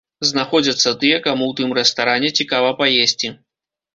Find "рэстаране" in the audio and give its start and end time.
1.79-2.29